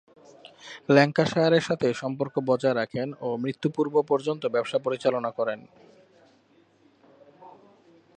[0.89, 5.59] ল্যাঙ্কাশায়ারের সাথে সম্পর্ক বজায় রাখেন ও মৃত্যু-পূর্ব পর্যন্ত ব্যবসা পরিচালনা করেন।